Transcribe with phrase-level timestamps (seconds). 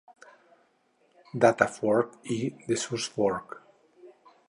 [1.43, 2.41] Data fork’ i
[2.73, 3.59] ‘resource fork’